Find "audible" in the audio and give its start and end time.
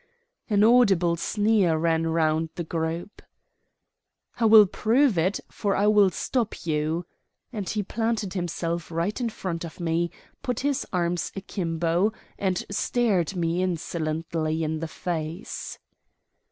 0.63-1.15